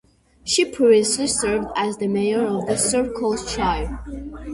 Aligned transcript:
She 0.43 0.65
previously 0.65 1.27
served 1.27 1.67
as 1.75 1.97
the 1.97 2.07
mayor 2.07 2.41
of 2.43 2.65
the 2.65 2.75
Surf 2.75 3.13
Coast 3.15 3.47
Shire. 3.47 4.03